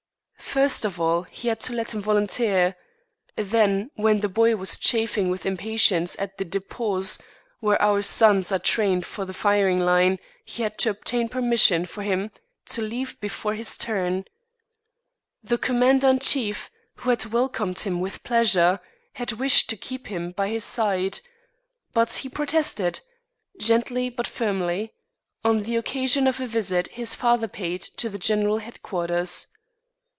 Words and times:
First 0.51 0.83
of 0.83 0.99
all 0.99 1.21
he 1.23 1.47
had 1.47 1.61
to 1.61 1.73
let 1.73 1.93
him 1.93 2.01
volunteer; 2.01 2.75
then 3.37 3.89
when 3.95 4.19
the 4.19 4.27
boy 4.27 4.57
was 4.57 4.77
chafing 4.77 5.29
with 5.29 5.45
impatience 5.45 6.13
in 6.15 6.29
the 6.37 6.43
dépôts 6.43 7.21
where 7.61 7.81
our 7.81 8.01
sons 8.01 8.51
are 8.51 8.59
trained 8.59 9.05
for 9.05 9.23
the 9.23 9.33
firing 9.33 9.79
line 9.79 10.19
he 10.43 10.63
had 10.63 10.77
to 10.79 10.89
obtain 10.89 11.29
permission 11.29 11.85
for 11.85 12.03
him 12.03 12.31
to 12.65 12.81
leave 12.81 13.17
before 13.21 13.53
his 13.53 13.77
turn. 13.77 14.25
The 15.41 15.57
commander 15.57 16.09
in 16.09 16.19
chief, 16.19 16.69
who 16.95 17.11
had 17.11 17.27
welcomed 17.27 17.79
him 17.79 18.01
with 18.01 18.21
pleasure, 18.23 18.81
had 19.13 19.31
wished 19.31 19.69
to 19.69 19.77
keep 19.77 20.07
him 20.07 20.31
by 20.31 20.49
his 20.49 20.65
side, 20.65 21.21
but 21.93 22.11
he 22.11 22.27
protested, 22.27 22.99
gently 23.57 24.09
but 24.09 24.27
firmly, 24.27 24.91
on 25.45 25.63
the 25.63 25.77
occasion 25.77 26.27
of 26.27 26.41
a 26.41 26.45
visit 26.45 26.89
his 26.89 27.15
father 27.15 27.47
paid 27.47 27.81
to 27.95 28.09
the 28.09 28.19
general 28.19 28.57
headquarters. 28.57 29.47